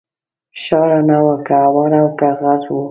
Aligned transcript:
شاړه 0.61 0.99
نه 1.09 1.17
وه 1.23 1.35
که 1.45 1.53
هواره 1.63 1.99
او 2.03 2.09
که 2.19 2.27
غر 2.39 2.59
و 2.73 2.77